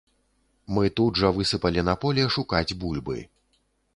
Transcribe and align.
Мы 0.77 0.85
тут 0.99 1.19
жа 1.23 1.31
высыпалі 1.35 1.85
на 1.91 1.95
поле 2.05 2.25
шукаць 2.37 2.77
бульбы. 2.85 3.19